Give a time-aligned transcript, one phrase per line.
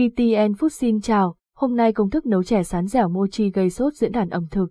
[0.00, 3.94] GTN Food xin chào, hôm nay công thức nấu chè sán dẻo mochi gây sốt
[3.94, 4.66] diễn đàn ẩm thực.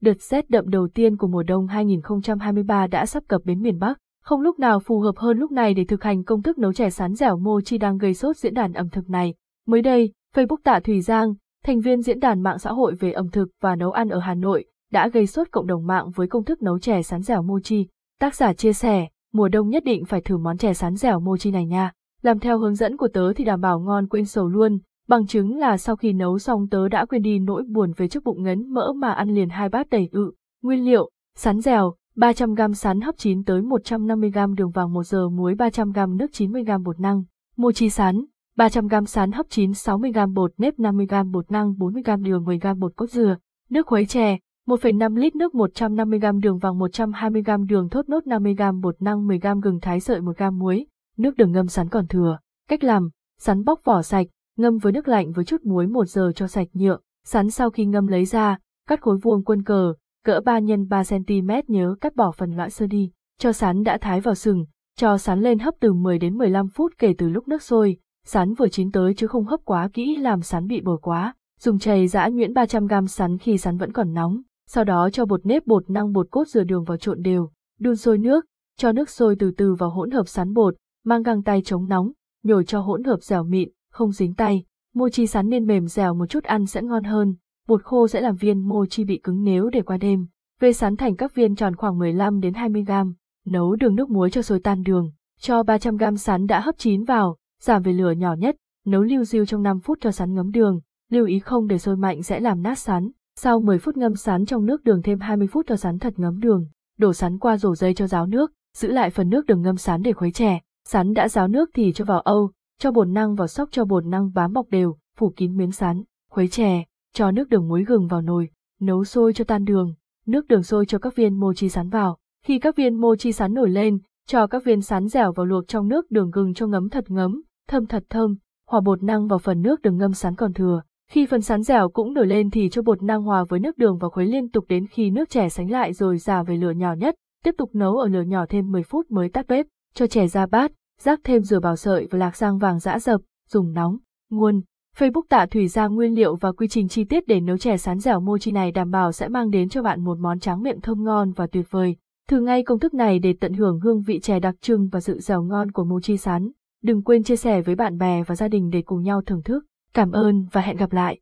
[0.00, 3.98] Đợt rét đậm đầu tiên của mùa đông 2023 đã sắp cập bến miền Bắc,
[4.22, 6.90] không lúc nào phù hợp hơn lúc này để thực hành công thức nấu chè
[6.90, 9.34] sán dẻo mochi đang gây sốt diễn đàn ẩm thực này.
[9.66, 11.34] Mới đây, Facebook Tạ Thùy Giang,
[11.64, 14.34] thành viên diễn đàn mạng xã hội về ẩm thực và nấu ăn ở Hà
[14.34, 17.86] Nội, đã gây sốt cộng đồng mạng với công thức nấu chè sán dẻo mochi.
[18.18, 21.50] Tác giả chia sẻ, mùa đông nhất định phải thử món chè sán dẻo mochi
[21.50, 21.92] này nha.
[22.22, 25.58] Làm theo hướng dẫn của tớ thì đảm bảo ngon quên sầu luôn, bằng chứng
[25.58, 28.68] là sau khi nấu xong tớ đã quên đi nỗi buồn về chiếc bụng ngấn
[28.68, 30.32] mỡ mà ăn liền hai bát đầy ự.
[30.62, 35.54] Nguyên liệu, sắn dẻo, 300g sắn hấp chín tới 150g đường vàng 1 giờ muối
[35.54, 37.22] 300g nước 90g bột năng,
[37.56, 38.24] mochi sắn:
[38.58, 43.10] 300g sắn hấp chín 60g bột nếp 50g bột năng 40g đường 10g bột cốt
[43.10, 43.36] dừa,
[43.70, 49.02] nước khuấy chè, 1,5 lít nước 150g đường vàng 120g đường thốt nốt 50g bột
[49.02, 50.86] năng 10g gừng thái sợi 1g muối,
[51.20, 52.38] nước đường ngâm sắn còn thừa.
[52.68, 56.32] Cách làm, sắn bóc vỏ sạch, ngâm với nước lạnh với chút muối 1 giờ
[56.34, 60.40] cho sạch nhựa, sắn sau khi ngâm lấy ra, cắt khối vuông quân cờ, cỡ
[60.44, 64.20] 3 x 3 cm nhớ cắt bỏ phần lõi sơ đi, cho sắn đã thái
[64.20, 64.64] vào sừng,
[64.96, 68.54] cho sắn lên hấp từ 10 đến 15 phút kể từ lúc nước sôi, sắn
[68.54, 72.08] vừa chín tới chứ không hấp quá kỹ làm sắn bị bồi quá, dùng chày
[72.08, 75.90] giã nhuyễn 300g sắn khi sắn vẫn còn nóng, sau đó cho bột nếp bột
[75.90, 78.44] năng bột cốt dừa đường vào trộn đều, đun sôi nước,
[78.76, 82.12] cho nước sôi từ từ vào hỗn hợp sắn bột, mang găng tay chống nóng,
[82.42, 84.64] nhồi cho hỗn hợp dẻo mịn, không dính tay.
[84.94, 87.34] Mochi sắn nên mềm dẻo một chút ăn sẽ ngon hơn.
[87.68, 90.26] Bột khô sẽ làm viên mochi bị cứng nếu để qua đêm.
[90.60, 93.14] Vê sắn thành các viên tròn khoảng 15 đến 20 gram.
[93.46, 95.10] Nấu đường nước muối cho sôi tan đường.
[95.40, 98.56] Cho 300 gram sắn đã hấp chín vào, giảm về lửa nhỏ nhất.
[98.86, 100.80] Nấu liu diêu trong 5 phút cho sắn ngấm đường.
[101.10, 103.10] Lưu ý không để sôi mạnh sẽ làm nát sắn.
[103.36, 106.40] Sau 10 phút ngâm sắn trong nước đường thêm 20 phút cho sắn thật ngấm
[106.40, 106.66] đường.
[106.98, 110.02] Đổ sắn qua rổ dây cho ráo nước, giữ lại phần nước đường ngâm sắn
[110.02, 110.60] để khuấy chè.
[110.92, 114.06] Sắn đã ráo nước thì cho vào âu, cho bột năng vào sóc cho bột
[114.06, 118.06] năng bám bọc đều, phủ kín miếng sắn, khuấy chè, cho nước đường muối gừng
[118.06, 118.48] vào nồi,
[118.80, 119.94] nấu sôi cho tan đường,
[120.26, 122.18] nước đường sôi cho các viên mochi sắn vào.
[122.44, 125.88] Khi các viên mochi sắn nổi lên, cho các viên sắn dẻo vào luộc trong
[125.88, 128.36] nước đường gừng cho ngấm thật ngấm, thơm thật thơm,
[128.68, 130.82] hòa bột năng vào phần nước đường ngâm sắn còn thừa.
[131.10, 133.98] Khi phần sắn dẻo cũng nổi lên thì cho bột năng hòa với nước đường
[133.98, 136.92] và khuấy liên tục đến khi nước chè sánh lại rồi giảm về lửa nhỏ
[136.92, 137.14] nhất,
[137.44, 140.46] tiếp tục nấu ở lửa nhỏ thêm 10 phút mới tắt bếp, cho chè ra
[140.46, 143.96] bát, rắc thêm dừa bào sợi và lạc rang vàng giã dập, dùng nóng.
[144.30, 144.60] Nguồn
[144.96, 147.98] Facebook tạ thủy ra nguyên liệu và quy trình chi tiết để nấu chè sán
[147.98, 151.04] dẻo mochi này đảm bảo sẽ mang đến cho bạn một món tráng miệng thơm
[151.04, 151.96] ngon và tuyệt vời.
[152.28, 155.18] Thử ngay công thức này để tận hưởng hương vị chè đặc trưng và sự
[155.18, 156.50] dẻo ngon của mochi sán.
[156.82, 159.64] Đừng quên chia sẻ với bạn bè và gia đình để cùng nhau thưởng thức.
[159.94, 161.18] Cảm ơn và hẹn gặp lại.